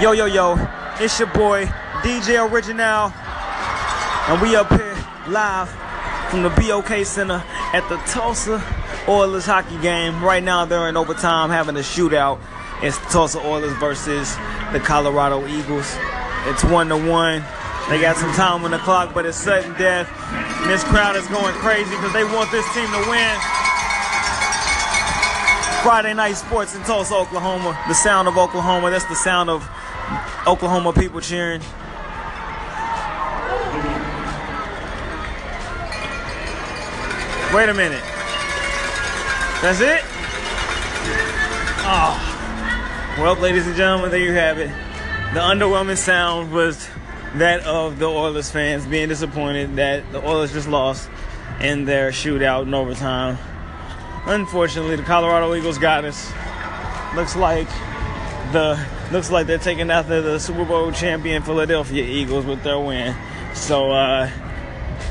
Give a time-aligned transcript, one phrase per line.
[0.00, 0.56] Yo, yo, yo,
[0.98, 1.66] it's your boy,
[2.00, 3.12] DJ Original,
[4.28, 4.96] and we up here
[5.28, 5.68] live
[6.30, 7.44] from the BOK Center
[7.74, 8.64] at the Tulsa
[9.06, 10.24] Oilers hockey game.
[10.24, 12.40] Right now, they're in overtime having a shootout.
[12.82, 14.34] It's Tulsa Oilers versus
[14.72, 15.94] the Colorado Eagles.
[16.46, 17.44] It's one to one.
[17.90, 20.08] They got some time on the clock, but it's sudden death.
[20.62, 23.36] And this crowd is going crazy because they want this team to win.
[25.82, 27.78] Friday night sports in Tulsa, Oklahoma.
[27.86, 28.90] The sound of Oklahoma.
[28.90, 29.68] That's the sound of
[30.46, 31.60] Oklahoma people cheering.
[37.54, 38.02] Wait a minute.
[39.60, 40.00] That's it?
[41.82, 43.16] Oh.
[43.18, 44.68] Well, ladies and gentlemen, there you have it.
[45.34, 46.88] The underwhelming sound was
[47.34, 51.10] that of the Oilers fans being disappointed that the Oilers just lost
[51.60, 53.36] in their shootout in overtime.
[54.26, 56.32] Unfortunately, the Colorado Eagles got us.
[57.14, 57.68] Looks like
[58.52, 58.76] the
[59.12, 63.14] looks like they're taking after the Super Bowl champion Philadelphia Eagles with their win.
[63.54, 64.30] So uh,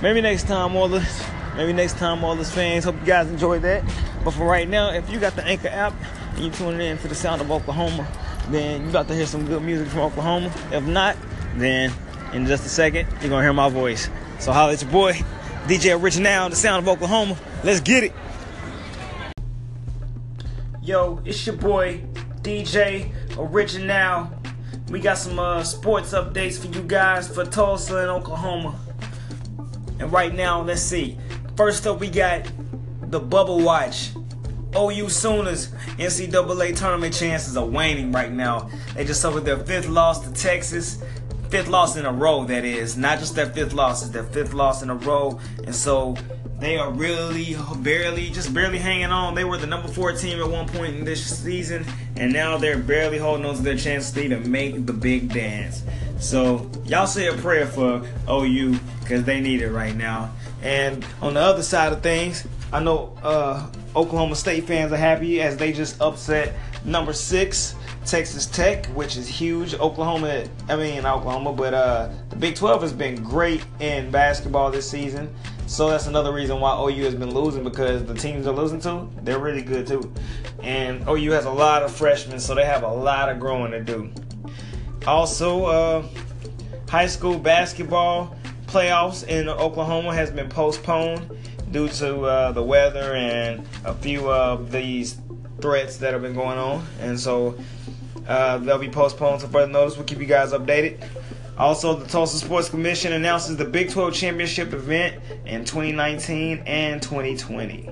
[0.02, 1.24] maybe next time, Oilers.
[1.56, 2.86] Maybe next time, Oilers fans.
[2.86, 3.84] Hope you guys enjoyed that.
[4.24, 5.94] But for right now, if you got the Anchor app
[6.36, 8.08] and you tuning in to the sound of Oklahoma,
[8.50, 10.54] then you about to hear some good music from Oklahoma.
[10.72, 11.18] If not,
[11.56, 11.92] then
[12.34, 14.10] in just a second, you're gonna hear my voice.
[14.40, 15.14] So holla at your boy,
[15.68, 17.38] DJ Original, the sound of Oklahoma.
[17.64, 18.14] Let's get it.
[20.82, 22.02] Yo, it's your boy,
[22.42, 24.30] DJ Original.
[24.90, 28.78] We got some uh, sports updates for you guys for Tulsa and Oklahoma.
[30.00, 31.18] And right now, let's see.
[31.56, 32.52] First up, we got
[33.02, 34.12] the Bubble Watch.
[34.76, 38.70] OU Sooners NCAA tournament chances are waning right now.
[38.94, 41.02] They just suffered their fifth loss to Texas.
[41.50, 42.98] Fifth loss in a row, that is.
[42.98, 45.40] Not just their fifth loss, it's their fifth loss in a row.
[45.66, 46.16] And so
[46.60, 49.34] they are really barely, just barely hanging on.
[49.34, 51.86] They were the number four team at one point in this season,
[52.18, 55.84] and now they're barely holding on to their chance to even make the big dance.
[56.20, 60.32] So y'all say a prayer for OU because they need it right now.
[60.62, 65.42] And on the other side of things, I know uh, Oklahoma State fans are happy
[65.42, 67.76] as they just upset number six
[68.06, 69.76] Texas Tech, which is huge.
[69.76, 74.90] Oklahoma, I mean Oklahoma, but uh, the Big 12 has been great in basketball this
[74.90, 75.34] season.
[75.70, 79.08] So that's another reason why OU has been losing because the teams they're losing to,
[79.22, 80.12] they're really good too.
[80.64, 83.84] And OU has a lot of freshmen, so they have a lot of growing to
[83.84, 84.10] do.
[85.06, 86.08] Also, uh,
[86.90, 88.36] high school basketball
[88.66, 91.30] playoffs in Oklahoma has been postponed
[91.70, 95.22] due to uh, the weather and a few of these
[95.62, 96.84] threats that have been going on.
[97.00, 97.56] And so
[98.28, 99.98] uh, they'll be postponed to further notice.
[99.98, 101.08] We'll keep you guys updated.
[101.60, 107.90] Also, the Tulsa Sports Commission announces the Big 12 Championship event in 2019 and 2020.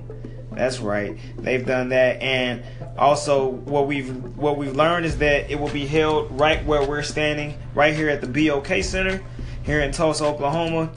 [0.54, 1.18] That's right.
[1.38, 2.64] They've done that and
[2.98, 7.04] also what we've what we've learned is that it will be held right where we're
[7.04, 9.22] standing, right here at the BOK Center
[9.64, 10.90] here in Tulsa, Oklahoma.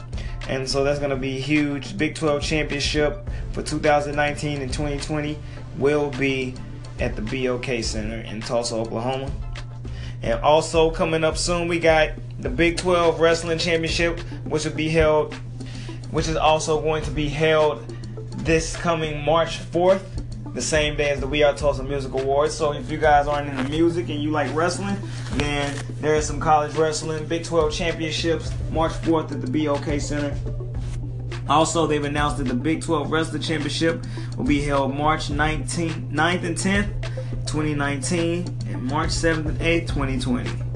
[0.48, 1.98] And so that's going to be huge.
[1.98, 5.36] Big 12 Championship for 2019 and 2020
[5.76, 6.54] will be
[7.00, 9.30] at the BOK Center in Tulsa, Oklahoma.
[10.22, 12.10] And also coming up soon, we got
[12.40, 15.34] the Big 12 Wrestling Championship, which will be held,
[16.10, 17.86] which is also going to be held
[18.38, 20.02] this coming March 4th,
[20.54, 22.54] the same day as the We Are Tulsa Music Awards.
[22.54, 24.96] So if you guys aren't into music and you like wrestling,
[25.34, 30.34] then there is some college wrestling, Big 12 championships, March 4th at the BOK Center.
[31.48, 34.04] Also, they've announced that the Big 12 Wrestling Championship
[34.36, 37.02] will be held March 19th, 9th and 10th,
[37.46, 40.69] 2019, and March 7th and 8th, 2020.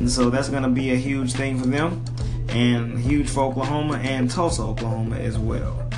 [0.00, 2.04] And so that's going to be a huge thing for them,
[2.48, 5.88] and huge for Oklahoma and Tulsa, Oklahoma as well.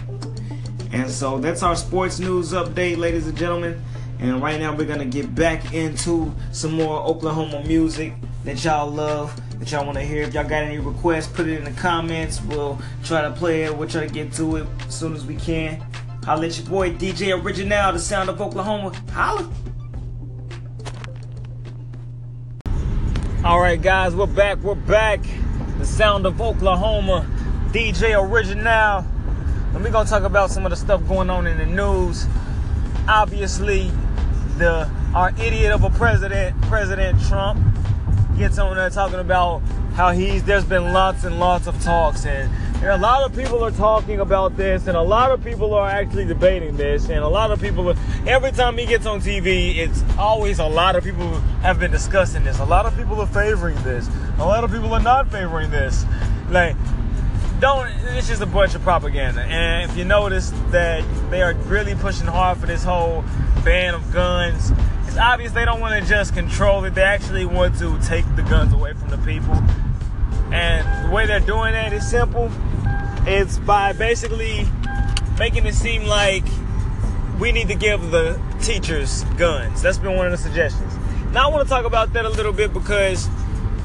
[0.92, 3.80] And so that's our sports news update, ladies and gentlemen.
[4.20, 8.12] And right now we're gonna get back into some more Oklahoma music
[8.44, 10.22] that y'all love, that y'all want to hear.
[10.22, 12.40] If y'all got any requests, put it in the comments.
[12.42, 13.76] We'll try to play it.
[13.76, 15.80] We'll try to get to it as soon as we can.
[16.24, 18.92] Holla at your boy DJ Original, the sound of Oklahoma.
[19.10, 19.50] Holla.
[23.44, 24.58] All right, guys, we're back.
[24.58, 25.20] We're back.
[25.78, 27.26] The sound of Oklahoma,
[27.72, 29.04] DJ Original.
[29.74, 32.24] And we're gonna talk about some of the stuff going on in the news.
[33.08, 33.90] Obviously,
[34.58, 37.60] the our idiot of a president, President Trump,
[38.38, 39.60] gets on there talking about
[39.94, 42.48] how he's there's been lots and lots of talks and,
[42.82, 45.88] and a lot of people are talking about this and a lot of people are
[45.88, 47.94] actually debating this and a lot of people
[48.26, 51.30] every time he gets on TV it's always a lot of people
[51.62, 54.92] have been discussing this a lot of people are favoring this a lot of people
[54.92, 56.04] are not favoring this
[56.50, 56.76] like
[57.60, 57.86] don't
[58.16, 62.26] it's just a bunch of propaganda and if you notice that they are really pushing
[62.26, 63.24] hard for this whole
[63.64, 64.72] ban of guns
[65.12, 66.94] it's obvious they don't want to just control it.
[66.94, 69.52] They actually want to take the guns away from the people.
[70.50, 72.50] And the way they're doing that is simple.
[73.24, 74.66] It's by basically
[75.38, 76.44] making it seem like
[77.38, 79.80] we need to give the teachers guns.
[79.80, 80.92] That's been one of the suggestions.
[81.32, 83.26] Now I want to talk about that a little bit because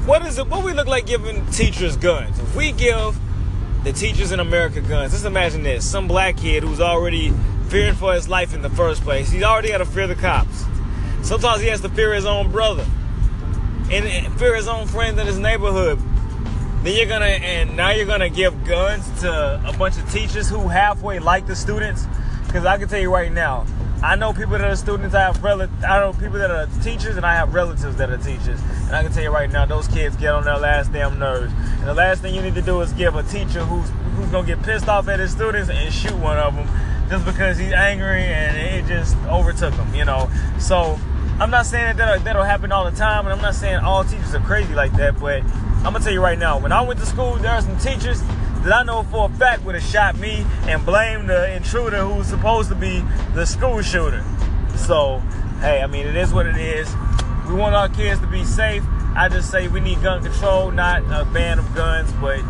[0.06, 0.48] what is it?
[0.48, 2.38] What we look like giving teachers guns?
[2.38, 3.18] If we give
[3.84, 7.32] the teachers in America guns, let's imagine this: some black kid who's already
[7.68, 9.30] fearing for his life in the first place.
[9.30, 10.64] He's already got to fear the cops.
[11.22, 12.86] Sometimes he has to fear his own brother
[13.90, 15.98] and fear his own friends in his neighborhood.
[16.82, 20.68] Then you're gonna, and now you're gonna give guns to a bunch of teachers who
[20.68, 22.06] halfway like the students.
[22.46, 23.66] Because I can tell you right now,
[24.02, 25.14] I know people that are students.
[25.14, 28.16] I have rel- I know people that are teachers, and I have relatives that are
[28.16, 28.60] teachers.
[28.86, 31.52] And I can tell you right now, those kids get on their last damn nerves.
[31.78, 34.46] And the last thing you need to do is give a teacher who's who's gonna
[34.46, 36.68] get pissed off at his students and shoot one of them
[37.08, 40.30] just because he's angry and it just overtook him, you know.
[40.58, 40.98] So
[41.40, 44.04] I'm not saying that that'll, that'll happen all the time, and I'm not saying all
[44.04, 45.42] teachers are crazy like that, but
[45.88, 48.20] I'm gonna tell you right now, when I went to school, there are some teachers
[48.20, 52.26] that I know for a fact would have shot me and blamed the intruder who's
[52.26, 53.02] supposed to be
[53.32, 54.22] the school shooter.
[54.76, 55.20] So,
[55.60, 56.94] hey, I mean, it is what it is.
[57.48, 58.82] We want our kids to be safe.
[59.16, 62.40] I just say we need gun control, not a ban of guns, but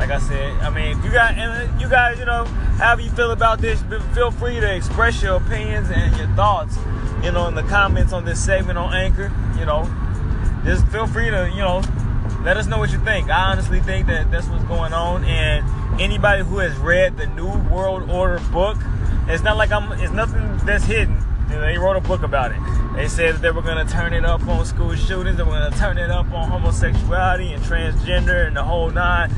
[0.00, 2.44] like I said, I mean, if you got, and uh, you guys, you know,
[2.78, 3.84] however you feel about this,
[4.14, 6.76] feel free to express your opinions and your thoughts,
[7.22, 9.32] you know, in the comments on this segment on Anchor.
[9.56, 9.88] You know,
[10.64, 11.82] just feel free to, you know,
[12.42, 13.30] let us know what you think.
[13.30, 17.52] I honestly think that that's what's going on, and anybody who has read the New
[17.68, 18.78] World Order book,
[19.28, 21.22] it's not like I'm, it's nothing that's hidden.
[21.48, 22.58] They wrote a book about it.
[22.94, 25.36] They said that they were going to turn it up on school shootings.
[25.36, 29.32] They were going to turn it up on homosexuality and transgender and the whole nine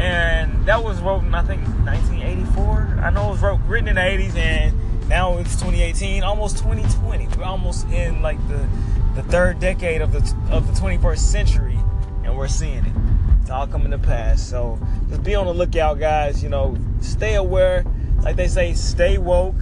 [0.00, 3.00] and that was wrote I think 1984.
[3.02, 7.28] I know it was wrote written in the 80s, and now it's 2018, almost 2020.
[7.36, 8.66] We're almost in like the
[9.14, 10.20] the third decade of the
[10.50, 11.78] of the 21st century,
[12.24, 12.92] and we're seeing it.
[13.40, 14.42] It's all coming to pass.
[14.42, 14.78] So
[15.08, 16.42] just be on the lookout, guys.
[16.42, 17.84] You know, stay aware.
[18.22, 19.56] Like they say, stay woke.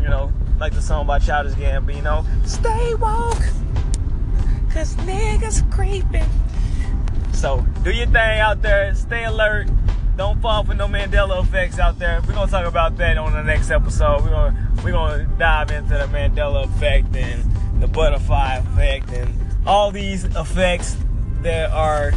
[0.00, 2.24] You know, like the song by Childish Gambino.
[2.46, 3.42] Stay woke,
[4.72, 6.28] cause niggas creeping.
[7.32, 8.94] So do your thing out there.
[8.94, 9.68] Stay alert.
[10.16, 12.20] Don't fall for no Mandela effects out there.
[12.26, 14.22] We're gonna talk about that on the next episode.
[14.22, 19.32] We're gonna we're gonna dive into the Mandela effect and the butterfly effect and
[19.66, 20.96] all these effects
[21.42, 22.12] that are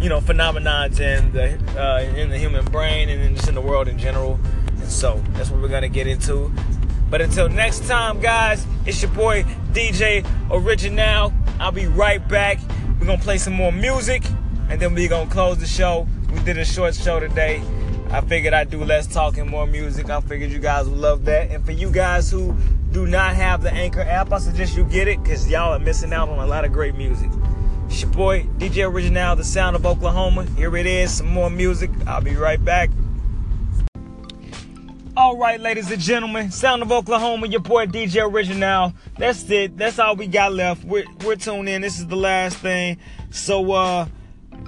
[0.00, 3.88] you know phenomenons in the uh, in the human brain and just in the world
[3.88, 4.38] in general.
[4.68, 6.52] And so that's what we're gonna get into.
[7.10, 11.32] But until next time, guys, it's your boy DJ Original.
[11.58, 12.58] I'll be right back.
[13.00, 14.24] We're gonna play some more music
[14.68, 16.06] and then we're gonna close the show.
[16.32, 17.62] We did a short show today.
[18.10, 20.10] I figured I'd do less talking, more music.
[20.10, 21.50] I figured you guys would love that.
[21.50, 22.54] And for you guys who
[22.90, 26.12] do not have the Anchor app, I suggest you get it because y'all are missing
[26.12, 27.30] out on a lot of great music.
[27.88, 30.44] It's your boy, DJ Original, the sound of Oklahoma.
[30.56, 31.90] Here it is, some more music.
[32.06, 32.90] I'll be right back.
[35.16, 38.92] All right, ladies and gentlemen, Sound of Oklahoma, your boy DJ Original.
[39.18, 39.76] That's it.
[39.76, 40.84] That's all we got left.
[40.84, 41.80] We're, we're tuned in.
[41.82, 42.98] This is the last thing.
[43.30, 44.06] So, uh,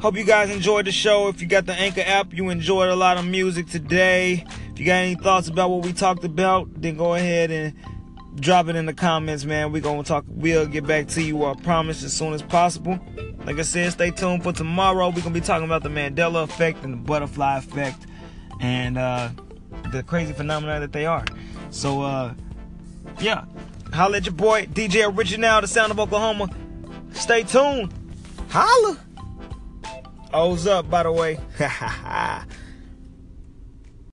[0.01, 1.29] Hope you guys enjoyed the show.
[1.29, 4.47] If you got the Anchor app, you enjoyed a lot of music today.
[4.73, 7.75] If you got any thoughts about what we talked about, then go ahead and
[8.37, 9.73] drop it in the comments, man.
[9.73, 10.25] We're gonna talk.
[10.29, 11.45] We'll get back to you.
[11.45, 12.99] I promise as soon as possible.
[13.45, 15.09] Like I said, stay tuned for tomorrow.
[15.09, 18.07] We're gonna be talking about the Mandela effect and the butterfly effect,
[18.61, 19.31] and uh,
[19.93, 21.25] the crazy phenomena that they are.
[21.71, 22.35] So, uh,
[23.21, 23.45] yeah,
[23.93, 26.49] holla at your boy DJ Original, the sound of Oklahoma.
[27.13, 27.93] Stay tuned.
[28.51, 28.99] Holla.
[30.33, 31.39] O's up, by the way.